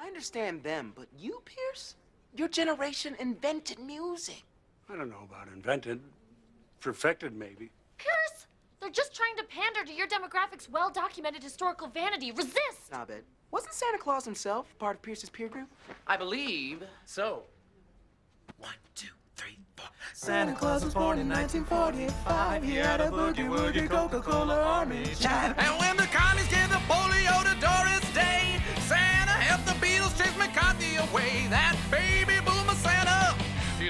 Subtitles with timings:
[0.00, 1.96] I understand them, but you, Pierce?
[2.36, 4.44] Your generation invented music.
[4.88, 6.00] I don't know about invented.
[6.80, 7.70] Perfected, maybe.
[7.98, 8.46] Pierce!
[8.80, 12.30] They're just trying to pander to your demographic's well documented historical vanity.
[12.30, 12.86] Resist!
[12.86, 13.24] Stop it.
[13.50, 15.68] Wasn't Santa Claus himself part of Pierce's peer group?
[16.06, 17.42] I believe so.
[18.58, 19.86] One, two, three, four.
[20.12, 22.62] Santa Claus was born in 1945.
[22.62, 25.56] He had a boogie woogie Coca-Cola army chant.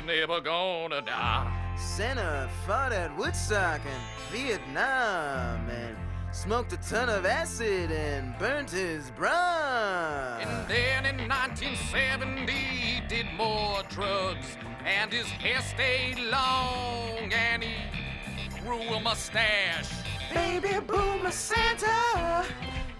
[0.09, 1.75] Never gonna die.
[1.77, 5.95] Santa fought at Woodstock and Vietnam and
[6.33, 10.39] smoked a ton of acid and burnt his bra.
[10.41, 18.49] And then in 1970, he did more drugs, and his hair stayed long, and he
[18.61, 19.93] grew a mustache.
[20.33, 22.47] Baby boomer Santa,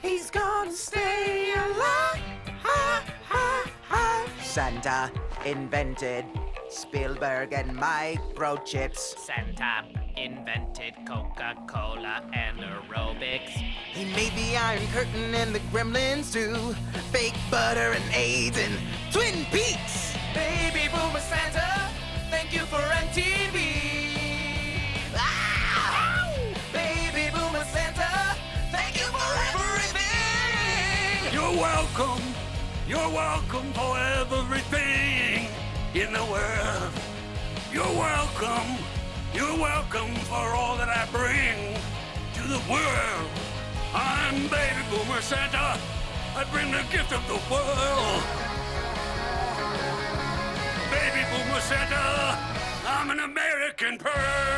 [0.03, 2.21] he's gonna stay alive.
[2.63, 4.27] Ha, ha, ha.
[4.43, 5.11] Santa
[5.47, 6.27] invented
[6.71, 9.19] Spielberg and microchips.
[9.19, 9.85] Santa
[10.17, 13.51] invented Coca-Cola and aerobics.
[13.51, 16.75] He made the Iron Curtain and the Gremlins too.
[17.11, 18.75] Fake butter and AIDS and
[19.11, 20.15] Twin Peaks.
[20.35, 21.91] Baby boomer Santa,
[22.31, 23.57] thank you for MTV.
[25.17, 26.27] Ah!
[26.73, 28.37] Baby boomer Santa,
[28.71, 31.33] thank you for everything.
[31.33, 32.23] You're welcome.
[32.87, 35.49] You're welcome for everything
[36.01, 36.93] in the world.
[37.73, 38.79] You're welcome.
[39.35, 41.75] You're welcome for all that I bring
[42.35, 43.31] to the world.
[43.93, 45.77] I'm Baby Boomer Santa.
[46.37, 48.23] I bring the gift of the world.
[50.95, 52.39] Baby Boomer Santa.
[52.87, 54.58] I'm an American pearl.